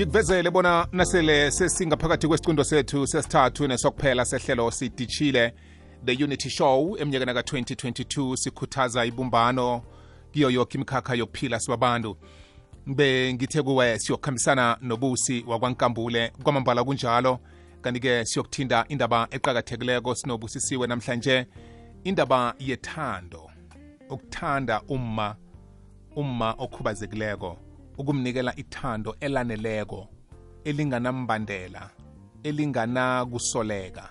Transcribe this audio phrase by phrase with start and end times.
[0.00, 5.54] ngikuvezele bona nasele sesingaphakathi kwesicundo sethu sesithathu nesokuphela sehlelo sidishile
[6.04, 9.82] the unity show eminyakeni ka-2022 sikhuthaza ibumbano
[10.32, 12.16] kiyo yoke imikhakha yokuphila sibabantu.
[12.86, 17.38] Be ngithe kuwe siyokuhambisana nobusi wakwankambule kwamambala kunjalo.
[17.82, 21.46] Kanti-ke siyokuthinda indaba eqakathekileko sinobusisiwe namhlanje
[22.04, 23.50] indaba yethando
[24.10, 25.36] ukuthanda umma
[26.16, 27.69] umma okhubazekileko.
[28.00, 30.08] Ukumnikela ithando elaneleko
[30.64, 31.90] elinganambandela
[32.42, 34.04] elinganakusoleka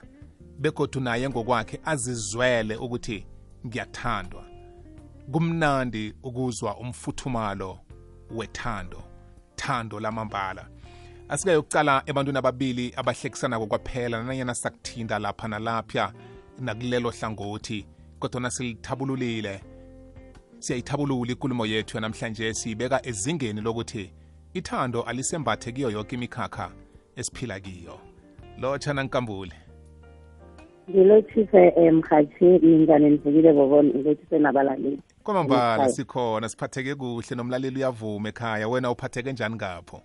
[0.60, 3.26] begodu naye ngokwakhe azizwele ukuthi
[3.68, 4.44] ngiyathandwa.
[5.32, 7.80] Kumnandi ukuzwa umfuthumalo
[8.32, 9.04] wethando
[9.56, 10.70] thando lamambala.
[11.30, 16.14] Asike yokucala ebantwini ababili abahlekisanako kwaphela nanyana sakuthinda lapha nalapha
[16.60, 17.86] nakulelo hlangothi
[18.20, 19.64] kodwa nasilithabululile
[20.60, 24.14] siyayithabulula ikulumo yethu yanamhlanje siyibeka ezingeni lokuthi
[24.54, 26.72] ithando alisembathe kiyo yonke imikhakha
[27.16, 28.00] esiphila kiyo.
[28.62, 29.54] Lotshana nkambule.
[30.90, 35.02] Ngilothise emhathi mingane nivukile bobona ngilothise nabalaleli.
[35.24, 40.02] Kwamambala sikhona siphatheke kuhle nomlaleli uyavuma ekhaya wena uphatheke njani ngapho?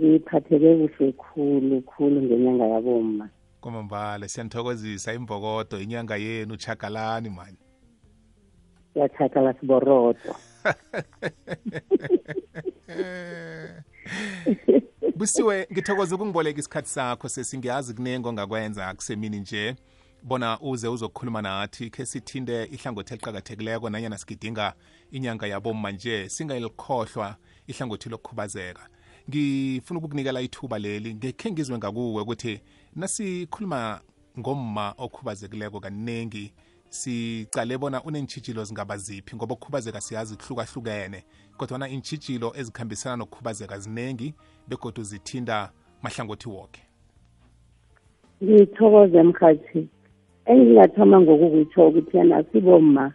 [0.00, 3.28] Ngiphatheke kuhle khulu khulu ngenyanga yaboma
[3.60, 6.56] kwamambala siyanithokozisa imvokodo inyanga yenu
[8.94, 10.36] chagalani mani siyachakala siborodo
[15.16, 19.76] busiwe ngithokoza ukungiboleka isikhathi sakho sesingiyazi kunengo ongakwenza kusemini nje.
[20.22, 24.74] Bona uze uzokhuluma nathi khe sithinde ihlangothi eliqakathekileko nanyana sigidinga
[25.10, 28.88] inyanga yabomma nje singayilikhohlwa ihlangothi lokukhubazeka.
[29.28, 32.60] Ngifuna ukukunikela ithuba leli ngekhe ngizwe ngakuwe ukuthi
[32.96, 34.00] nasikhuluma
[34.38, 36.52] ngomma okhubazekileko kaningi
[36.94, 41.24] sicale bona unentshijilo zingaba ziphi ngoba ukukhubazeka siyazi kuhlukahlukene
[41.56, 44.34] kodwana intshijilo ezikhambisana nokukhubazeka ziningi
[44.68, 45.70] begodwa zithinda
[46.02, 46.82] mahlangothi woke.
[48.44, 49.88] Ngithokoze mkhathi
[50.46, 53.12] engingathoma ngokukutsho ukuthi yena sibomma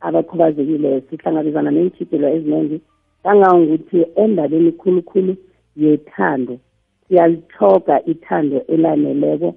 [0.00, 2.80] abakhubazekile sihlangabezana neentshijilo eziningi
[3.22, 5.36] kangangokuthi endabeni khulukhulu
[5.76, 6.58] yethando
[7.08, 9.54] siyalithoga ithando elaneleko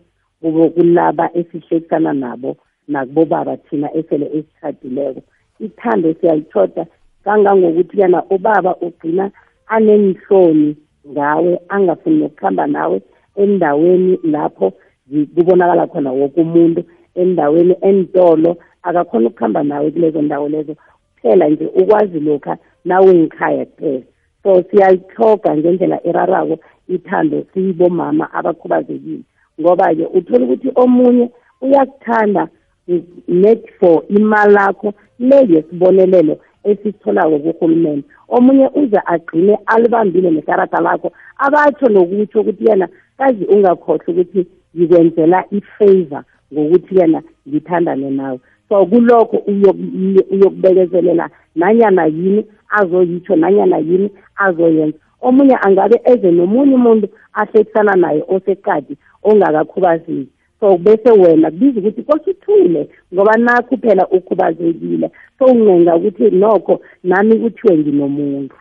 [0.76, 5.22] kulaba esihlekisana nabo nakubobaba thina esele esitshadileko
[5.60, 6.86] ithando siyalithoda
[7.24, 9.32] kangangokuthi yana ubaba ugcina
[9.68, 10.76] anenhloni
[11.12, 13.02] ngawe angafuni nokuhamba nawe
[13.36, 14.74] endaweni lapho
[15.36, 16.84] kubonakala khona woke umuntu
[17.16, 20.76] endaweni entolo akakhona ukuhamba nawe kulezo ndawo lezo.
[21.16, 24.04] Kuphela nje ukwazi lokha nawe ngikhaya kuphela.
[24.44, 26.58] So siyalithoga ngendlela erarako
[26.88, 29.24] ithando siyibomama abakhubazekile.
[29.62, 31.30] Ngoba-ke uthola ukuthi omunye
[31.62, 32.48] uyakuthanda
[33.28, 41.88] net for imali lakho le yesibonelelo esitholako kuhulumende omunye uze agcine alibambile nekarata lakho abatsho
[41.90, 42.88] nokutsho ukuthi yena
[43.18, 46.24] kazi ungakhohlwa ukuthi ngikwenzela i-favor
[46.54, 48.40] ngokuthi yena ngithandane nawe.
[48.70, 49.38] So kulokho
[50.32, 54.98] uyokubekezelela nanyana yini azoyitsho nanyana yini azoyenza.
[55.22, 60.35] Omunye angabe eze nomunye umuntu ahlekisana naye oseqadi ongakakhubazeki.
[60.66, 65.12] So bese wena kubiza ukuthi kosithule ngoba nakho phela ukhubazekile.
[65.40, 68.56] So uncenga ukuthi nokho nami kuthiwe nginomuntu.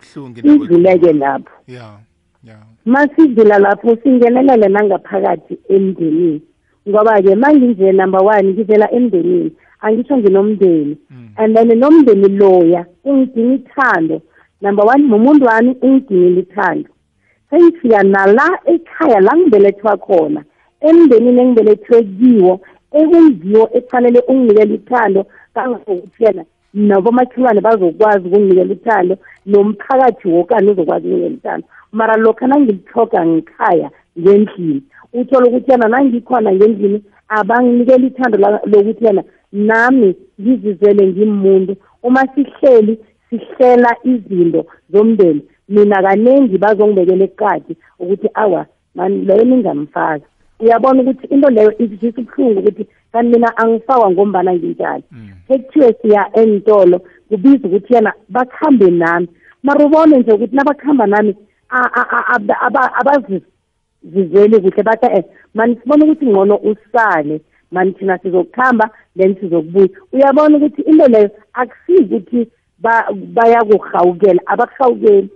[0.00, 1.52] Sidluleke lapho.
[1.66, 1.98] Yeah
[2.44, 6.42] yeah masidlula lapho singenelele nangaphakathi emndenini.
[6.88, 10.96] Ngoba-ke manginje number one ngivela emndenini angisho nginomndeni.
[11.36, 14.22] And then nomndeni loya ungidinga ithando.
[14.60, 16.88] Number one mumuntu wami ungidingile ithando.
[17.50, 20.44] Sengifika nala ekhaya la ngibelethwa khona.
[20.80, 22.60] Emndenini engibelethwe kiwo
[23.00, 25.20] ekungiwo ekufanele unginikele ithando
[25.54, 26.44] kangangokuthi yena
[26.74, 29.14] nabomakhelwane bazokwazi ukunginikela ithando
[29.46, 37.02] nomphakathi wokani uzokwazi ukunikela ithando mara lokha nangilithoga ngikhaya ngendlini uthola ukuthi yena nangikhona ngendlini
[37.28, 38.36] abanginikela ithando
[38.72, 39.22] lokuthi yena
[39.52, 42.98] nami ngizizele ngimuntu uma sihleli
[43.30, 50.26] sihlela izinto zomndeni mina kaningi bazongibekela eqadi ukuthi awa mani leyo ningamfaka
[50.60, 55.04] uyabona ukuthi into leyo izisa ubuhlungu ukuthi kanti mina angifakwa ngombana nginjani.
[55.48, 59.28] Ekuthiwe siya entolo kubiza ukuthi yena bakhambe nami.
[59.62, 61.34] Mara ubone nje ukuthi nabakuhamba nami
[63.00, 65.24] abazizweli kuhle bathi eh
[65.54, 67.40] mani sibona ukuthi ngcono usale
[67.70, 69.88] mani thina sizokuhamba then sizokubuya.
[70.12, 72.48] Uyabona ukuthi into leyo akusizi ukuthi
[73.34, 75.28] bayakurhawukela abakuhawukeli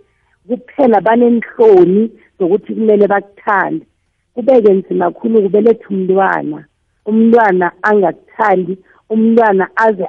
[0.49, 3.87] kuphela banenhloni zokuthi kumele bakuthande.
[4.35, 6.65] Kubeke nzima kakhulu kubeletha umntwana.
[7.07, 8.79] Umntwana angakuthandi
[9.11, 10.07] umntwana aze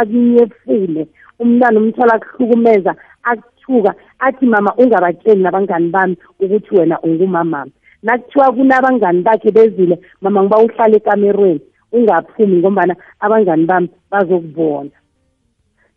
[0.00, 1.08] akunyefule.
[1.38, 7.70] Umntwana umthola akuhlukumeza akuthuka athi mama ungabatsheli nabangani bami ukuthi wena ungumamama
[8.02, 11.60] nakuthiwa kunabangani bakhe bezile mama ngiba uhlala ekamerweni
[11.92, 14.90] ungaphumi ngombana abangani bami bazokubona.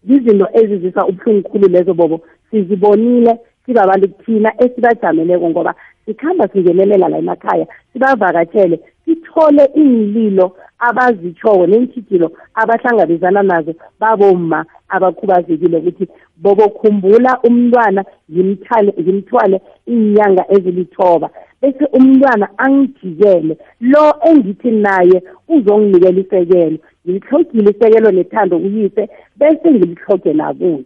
[0.10, 2.22] Izinto ezizisa ubuhlungu khulu lezo bobo.
[2.52, 5.76] Sizibonile sibabantu kuthina esibajameleko ngoba
[6.06, 16.08] sikhamba singenelela la emakhaya sibavakatshele sithole iinlilo abazitshoko neentshijilo abahlangabezana nazo baboma abakhubazekile ukuthi
[16.44, 18.02] bobokhumbula umntwana
[18.32, 21.30] ngimthwale ngimthwale iinyanga ezilithoba
[21.62, 23.58] bese umntwana angijikele.
[23.82, 29.10] Lo engithi naye uzonginikela isekelo ngilihlogile isekelo nethando kuyise
[29.40, 30.84] bese ngilihloge nakuye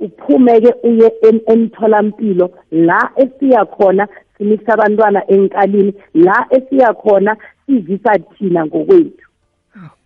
[0.00, 1.12] uphume-ke uye
[1.48, 2.50] emtholampilo.
[2.70, 4.08] La esiya khona
[4.38, 7.36] simisa abantwana enkalini la esiya khona
[7.66, 9.26] sivisa thina ngokwethu.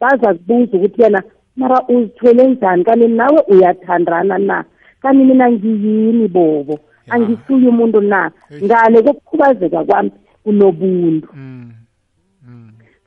[0.00, 1.22] Baza kubuza ukuthi yena
[1.56, 2.84] mara uzithwele njani?
[2.84, 4.64] Kanti nawe uyathandana na?
[5.02, 6.78] Kanti mina ngiyini bobo?
[7.08, 8.30] Angisuye umuntu na?
[8.64, 10.10] Ngale kokukhubazeka kwami
[10.44, 11.28] kunobuntu.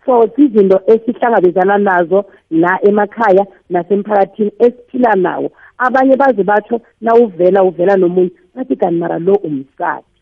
[0.05, 5.51] So izinto esihlangabezana nazo la emakhaya nasemphakathini esiphila nawo.
[5.77, 10.15] Abanye baze batsho nawuvela uvela nomunye bathi kanti mara lo umsati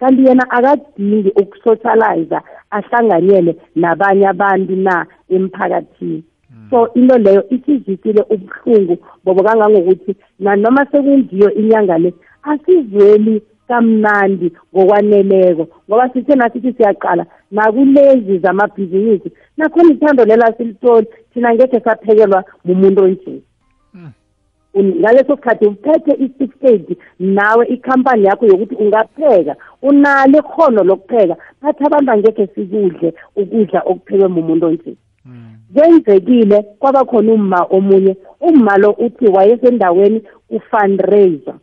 [0.00, 2.38] kanti yena akadingi ukusocialize
[2.70, 6.24] ahlanganyele nabanye abantu na emphakathini.
[6.70, 16.08] So into leyo isizisile ubuhlungu bobo kangangokuthi nanoma sekungiyo inyanga le asizweli kamnandi ngokwaneleko ngoba
[16.12, 23.42] sithe nasithi siyaqala nakulezi zamabhizinisi nakhona ithando lela silitoli thina ngekhe saphekelwa mumuntu onje.
[24.82, 32.46] Ngaleso sikhathi uphethe i-certificate nawe ikhampani yakho yokuthi ungapheka unalo ikhono lokupheka bathi abantu angekhe
[32.46, 34.96] sikudle ukudla okuphekwe mumuntu onje.
[35.74, 41.54] Kwenzekile kwaba khona umma omunye umma lo uthi wayesendaweni ufundraiser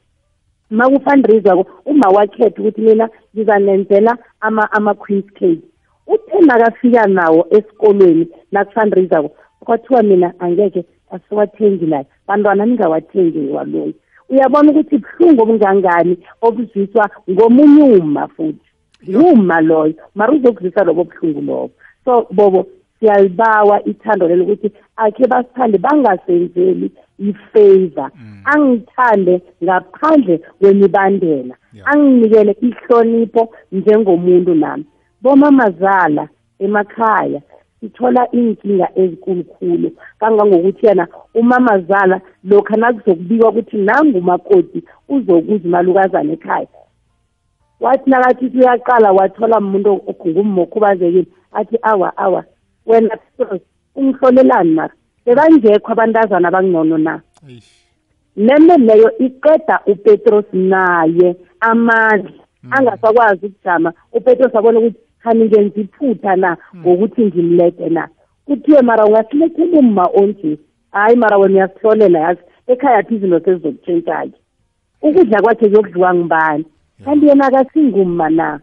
[0.69, 5.61] ma kufundraiser uma wakhetha ukuthi mina ngizanenzela ama-queens cake.
[6.07, 9.29] Uthe nakafika nawo esikolweni nakufundraiser
[9.59, 13.95] kwathiwa mina angeke asiwathengi layo bantwana ningawathengi ngiwaloyi
[14.31, 18.67] uyabona ukuthi buhlungu obungangani obuzwiswa ngomunye uma futhi.
[19.07, 21.71] Uma loyo mara uzokuzwisa lobo buhlungu lobo.
[22.05, 22.65] So bobo
[22.99, 28.09] siyalibawa ithando lelo ukuthi akhe basithande bangasenzeli ifavor.
[28.45, 31.55] Angithande ngaphandle kwemibandela.
[31.85, 34.85] Anginikele ihlonipho njengomuntu nami.
[35.21, 36.27] Bomamazala
[36.59, 37.41] emakhaya
[37.81, 44.79] sithola inkinga ezikulukhulu kangangokuthi yena umamazala lokhu nakuzokubikwa ukuthi nangumakoti
[45.09, 46.67] uzokuza imalukazana ekhaya.
[47.79, 49.91] Wathi nakathi uyaqala wathola umuntu
[50.27, 52.43] ngummo okhubazekile athi awa awa
[52.85, 53.17] wena
[53.95, 54.93] ungihlolelani mara
[55.25, 57.21] bebangekho abantazana abangcono na?
[58.35, 62.31] Neme leyo iqeda upetros naye amandla.
[62.71, 63.93] Angasakwazi ukujama.
[64.13, 66.57] Upetros abone ukuthi khani ngenza iphutha na?
[66.77, 68.07] Ngokuthi ngimlete na?
[68.45, 70.57] Kuthiwe mara ungasilethela umma onje
[70.91, 74.37] hayi mara wena uyasihlolela yazi ekhaya phi izinto sezizokutshentsha-ke
[75.01, 76.65] ukudla kwakhe kuyokudliwa ngibani
[77.05, 78.59] kanti yena akasingumma na?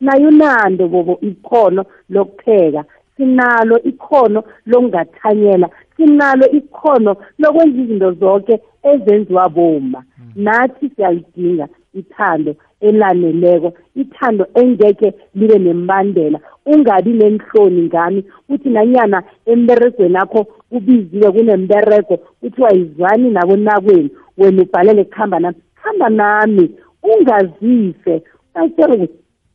[0.00, 2.84] Naye unando bobo ikhono lokupheka
[3.16, 10.02] sinalo ikhono lokungathanyela sinalo ikhono lokwenza izinto zonke ezenziwa boma
[10.36, 12.54] nathi siyalidinga ithando.
[12.80, 13.72] Elaneleko.
[13.94, 18.24] Ithando engeke libe nembandela ungabi nenhloni ngami.
[18.48, 25.56] Uthi nanyana emberegweni akho kubiziwe kunemberego kuthiwa yizwani nabonakweni wena ubhalele kuhamba nami.
[25.74, 26.70] Hamba nami
[27.02, 28.22] ungazise
[28.54, 29.08] ayitshela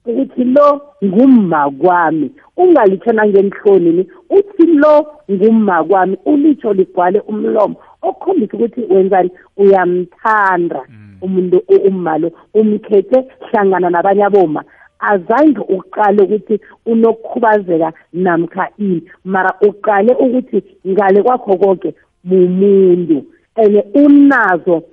[0.06, 4.08] ukuthi lo ngumma kwami ungalitsho nangenhlonini.
[4.30, 7.76] Uthi lo ngumma kwami ulitsho ligcwale umlomo.
[8.02, 10.82] Okhombisa ukuthi wenzani uyamthanda.
[11.22, 14.64] Umuntu umma lo umkhethe hlangana nabanye aboma
[15.00, 21.90] azange uqale ukuthi unokukhubazeka namkha ini mara uqale ukuthi ngale kwakho konke
[22.24, 23.26] mumuntu
[23.56, 24.84] and unazo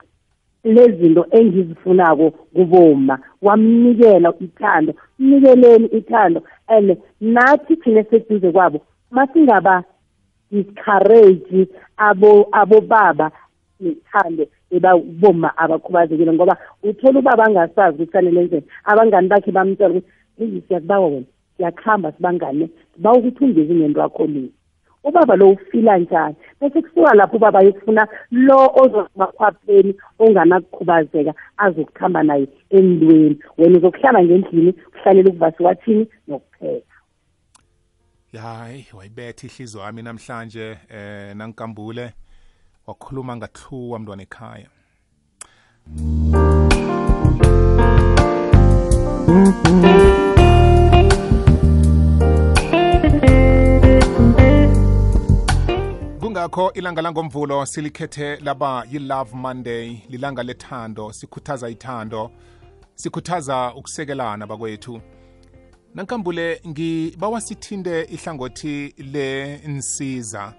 [0.65, 8.81] lezinto engizifunako kuboma wamnikela ithando mnikeleni ithando and nathi thina seduze kwabo
[9.11, 9.85] masingaba
[10.51, 13.31] discourage abo abobaba
[13.81, 14.47] nethando.
[14.71, 20.11] Ebaboma abakhubazekile ngoba uthola ubaba angasazi ukuthi fanele enzeni abangani bakhe bamtshela ukuthi
[20.41, 24.51] eyi siyakubawa wena siyakuhamba sibangane siba ukuthi ungezi ngento yakho le.
[25.05, 26.35] Ubaba lo ufila njani?
[26.61, 35.31] Bese kusuka lapho ubaba yokufuna lo ozemakhwapheni onganakukhubazeka azokuhamba naye endweni wena uzokuhlala ngendlini kuhlalela
[35.31, 36.89] ukuvasi wathini nokupheka
[38.37, 42.13] hayi wayibetha ihliziyo wami namhlanje eh nangikambule.
[42.89, 44.69] Wakhuluma ngathluwa mntwana ekhaya.
[56.21, 62.31] Kungakho ilanga langomvulo silikhethe laba yi-love monday lilanga lethando sikhuthaza ithando
[62.95, 65.01] sikhuthaza ukusekelana bakwethu.
[65.95, 70.55] Nankambule ngibawa sithinte ihlangothi lensiza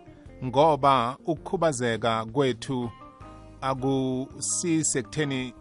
[0.46, 2.90] ngoba ukukhubazeka kwethu
[3.62, 5.54] akusisekutheni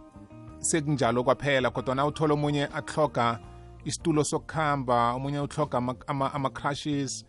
[0.59, 3.39] sekunjalo kwaphela kodwa na uthola omunye ahloga
[3.85, 7.25] isitulo sokuhamba omunye uhloga ama-crushes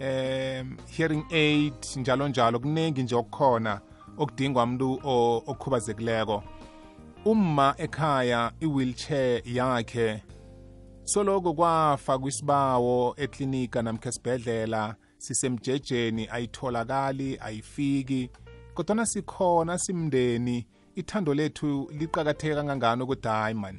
[0.00, 2.58] um hearing aid njalo njalo.
[2.58, 3.80] Kuningi nje okukhona
[4.18, 5.00] okudingwa umuntu
[5.46, 6.42] okhubazekileko.
[7.24, 10.22] Umma ekhaya i-wheelchair yakhe
[11.04, 14.94] soloko kwafakwa isibawo eklinika namkha esibhedlela.
[15.22, 18.30] Sisemjejeni ayitholakali ayifiki
[18.74, 23.76] kodwana sikhona simndeni ithando lethu liqakatheke kangangani ukuthi hayi man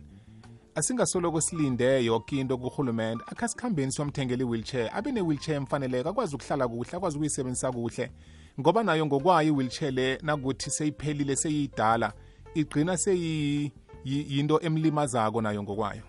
[0.76, 6.98] asingasoloko silinde yoke into kurhulumente akha sikhambeni siyomthengela i-wheelchair abe ne-wheelchair emfaneleko akwazi ukuhlala kuhle
[6.98, 8.12] akwazi ukuyisebenzisa kuhle
[8.60, 12.14] ngoba nayo ngokwayo i-wheelchair le nakuthi seyiphelile seyiyidala
[12.56, 16.04] igcina seyiyinto emlimazako nayo ngokwayo.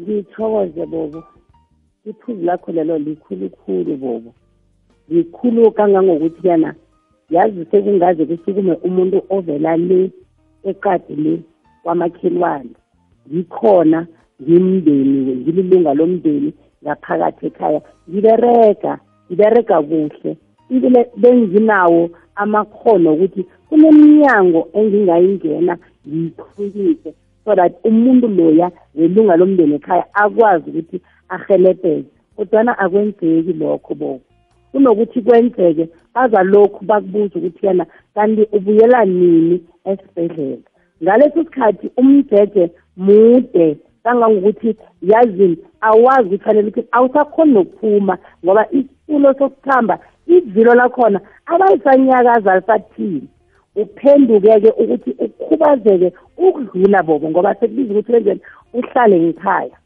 [0.00, 1.24] Ngithokoze bobo.
[2.04, 4.34] Iphuzu lakho lelo likhulukhulu bobo.
[5.08, 6.74] Likhulu kangangokuthi yana
[7.30, 10.10] yazi sekungaze kusukume umuntu ovela le
[10.64, 11.42] eqadi le
[11.82, 12.74] kwamakhelwane.
[13.32, 14.06] Ngikhona
[14.42, 16.52] ngimndeni ngililunga lomndeni
[16.82, 17.80] ngaphakathi ekhaya.
[18.10, 18.92] Ngibereka
[19.26, 20.36] ngibereka kuhle.
[20.70, 27.14] Ibile benginawo amakhono ukuthi kuneminyango engingayingena ngiyikhulise
[27.44, 34.20] so that umuntu loya welunga lomndeni ekhaya akwazi ukuthi ahelebheke kodwana akwenzeki lokho boko
[34.72, 40.66] kunokuthi kwenzeke bazalokhu bakubuza ukuthi yena kanti ubuyela nini esibhedlela?
[41.02, 49.98] Ngaleso sikhathi umjeje mude kangangokuthi yazini awazi ukuthi fanele ukuthi awusakhoni nokuphuma ngoba isitulo sokuhamba
[50.26, 53.28] ivilo lakhona abayisanyakaza lisathini
[53.76, 58.40] uphenduke-ke ukuthi ukhubazeke ukudlula bobo ngoba sekubiza ukuthi wenzeni
[58.72, 59.76] uhlale ngikhaya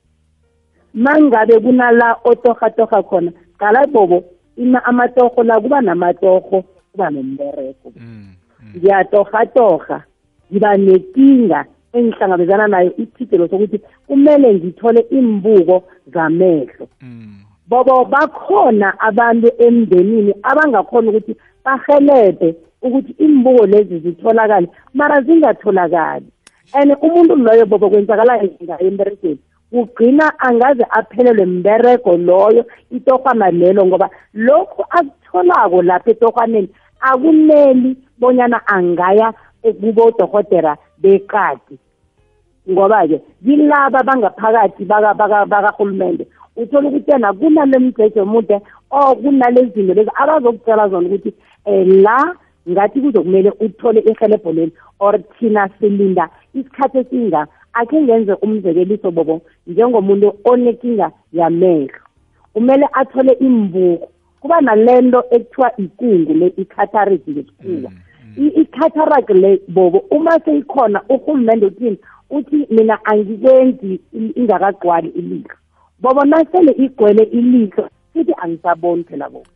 [0.94, 4.24] mangabe kunala otorhatoha khona qala bobo
[4.56, 8.26] ina amatorho la kuba namatorho kuba nombereko mm,
[8.62, 8.72] mm.
[8.76, 10.02] ngiyatorhatorha
[10.50, 17.40] ngiba nenkinga engihlangabezana nayo isithidelo sokuthi kumele ngithole imbuko zamehlo mm.
[17.68, 26.26] bobo bakhona abantu emndenini abangakhona ukuthi bahelebhe ukuthi imbuko lezi zitholakale mara zingatholakali
[26.74, 29.38] and umuntu loyo bobo kwenzakala ngayo emberegweni
[29.72, 36.68] ugcina angaze aphelelwe mberego loyo itorhwana lelo ngoba lokhu akutholako lapha etorhwaneni
[37.00, 41.78] akumeli bonyana angaya kubodokotela beqadi.
[42.70, 46.26] Ngoba-ke kilaba bangaphakathi bakarhulumende
[46.56, 48.60] uthola ukuthi yena kunale mjeje omude
[48.90, 51.34] or kunale zinto lezi abazokutshela zona ukuthi
[51.66, 52.34] um la
[52.68, 60.34] ngathi kuzokumele uthole ihelebho leli or thina silinda isikhathi esinga akhe ngenze umzekeliso bobo njengomuntu
[60.44, 62.00] onenkinga yamehlo.
[62.52, 64.08] Kumele athole imbuko.
[64.40, 67.90] Kuba nalento ekuthiwa ikungu le i-cataract ngesikhuwa.
[68.36, 68.50] Mm.
[68.60, 71.98] i-cataract le bobo uma seyikhona urhulumente uthini?
[72.30, 75.56] Uthi mina angikwenzi ingakagqwali ilihlo.
[76.00, 79.46] Bobo nasele igcwele ilihlo sithi angisaboni phela bobo.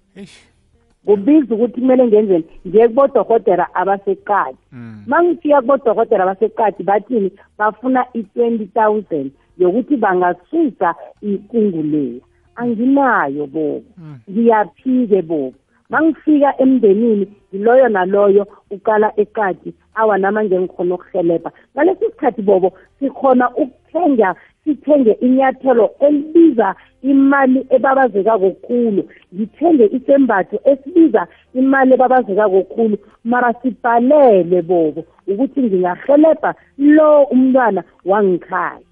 [1.07, 4.59] Kubiza ukuthi kumele ngenzeni ngiye kubodokotela abaseqadi.
[4.73, 5.05] Mm.
[5.23, 7.31] ngifika kubodokotela abaseqadi bathini?
[7.59, 12.21] Bafuna i-twenty thousand yokuthi bangasusa ikungu leya
[12.57, 13.83] anginayo bobo.
[13.99, 14.19] Mm.
[14.31, 15.55] ngiyaphike bobo.
[15.91, 19.75] Mangifika emndenini yiloyo naloyo uqala eqadi.
[19.95, 24.35] Awa nama ngengikhona ukuhelebha ngalesi sikhathi bobo sikhona ukuthenga
[24.67, 29.03] sithenge inyathelo elibiza imali ebabazeka kokhulu.
[29.35, 32.97] Ngithenge isembatho esibiza imali ebabazeka kokhulu.
[33.25, 38.87] Mara sibhalele bobo ukuthi ngingahelebha lo umntwana wangikhaya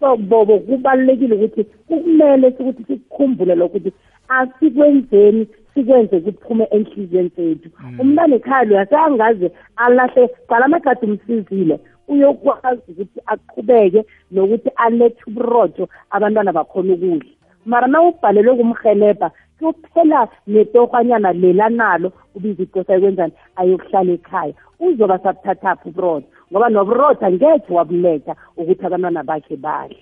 [0.00, 3.92] so bobo kubalulekile ukuthi kumele ukuthi sikukhumbule lokuthi
[4.28, 7.68] asikwenzeni sikwenze kuphume enhliziyweni zethu.
[7.84, 8.00] Mm.
[8.00, 11.80] umntana ekhaya loya seangaze alahle cala amagadi umsizile.
[12.08, 17.30] Uyokwazi ukuthi aqhubeke nokuthi alethe uburojo abantwana bakhona ukudla.
[17.66, 24.54] Mara na ubhalelwe kumhelebha kuphela netorhanyana lela nalo ubiza icosa ekwenzani ayokuhlala ekhaya.
[24.80, 29.98] Uzoba sabuthathaphi uburojo ngoba noburojo angekhe wabuletha ukuthi abantwana bakhe badle.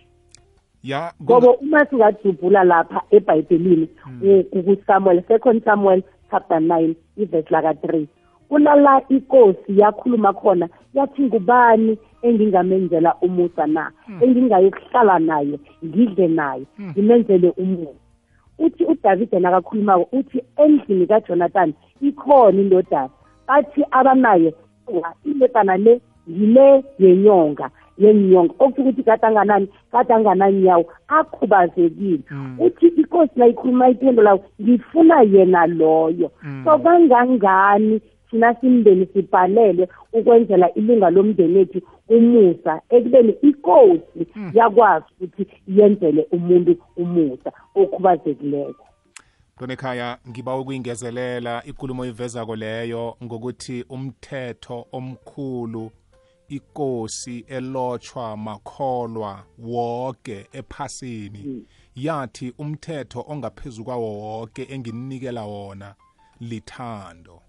[0.82, 3.86] Ya ngoba uma singajubhula lapha ebhayibhelini
[4.64, 8.06] kusamuel second samuel chapter 9 ivesi laka 3
[8.48, 13.90] kulala inkosi yakhuluma khona yathi ngubani engingamenzela umusa na?
[14.20, 18.00] Engingayokuhlala naye ngidle naye ngimenzele umusa.
[18.58, 23.10] Uthi udavide nakakhulumako uthi endlini kajonathan ikhona indodana.
[23.48, 24.54] Bathi abanaye
[25.24, 28.54] indodana le yile yenyonga yenyonga.
[28.58, 32.20] Okuthi ukuthi kade anganani kade angananyawo akhubazekile
[32.58, 36.30] uthi inkosi nayikhuluma iphendulayo ngifuna yena loyo.
[36.64, 38.00] So kangangani
[38.30, 44.22] thina simndeni sibhalelwe ukwenzela ilunga lomndeni ethu umusa ekubeni inkosi
[44.54, 48.86] yakwazi ukuthi yenzele umuntu umusa okhubazekileko.
[49.60, 55.90] Donekhaya ngiba ukuyingezelela ikulumo ivezako leyo ngokuthi umthetho omkhulu
[56.48, 61.66] ikosi elotshwa makholwa woke ephasini.
[61.94, 65.94] Yathi umthetho ongaphezulu kwawo woke engininikela wona
[66.40, 67.45] lithando.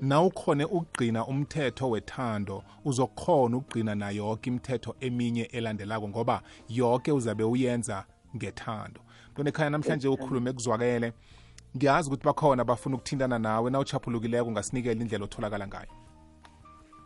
[0.00, 8.04] Nawukhone ukugcina umthetho wethando uzokhona ukugcina na yonke imithetho eminye elandelako ngoba yonke uzabe uyenza
[8.36, 9.00] ngethando.
[9.32, 11.12] Nto nekhaya namhlanje ukhulume ekuzwakele
[11.76, 15.92] ngiyazi ukuthi bakhona bafuna ukuthintana nawe na uchaphulukileko ungasinikela indlela otholakala ngayo?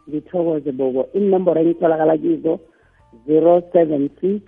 [0.09, 1.09] Ngithokoze bobo.
[1.15, 2.61] Inomboro engitholakala kizo
[3.29, 4.41] 076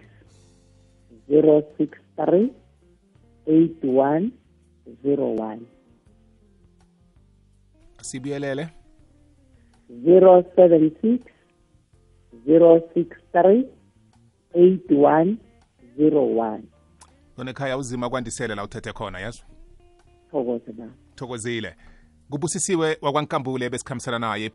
[1.29, 2.49] 063
[3.47, 5.78] 8101
[8.09, 8.69] sibuyelele
[9.91, 11.19] 076
[12.47, 13.65] 063
[14.55, 16.61] 8101
[17.39, 19.43] nonekhaya uzima kwandisele la uthethe khona yazo
[20.31, 21.75] thokoze ba thokozile.
[22.31, 24.47] Kubusisiwe wakwankambule besikhambisana naye